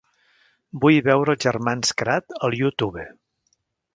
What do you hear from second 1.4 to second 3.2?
germans kratt al youtube.